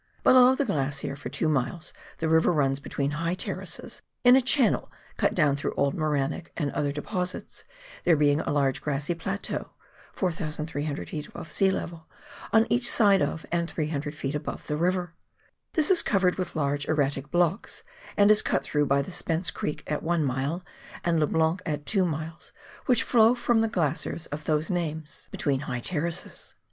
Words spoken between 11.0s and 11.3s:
ft.